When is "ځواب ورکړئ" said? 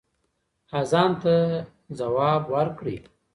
1.97-2.97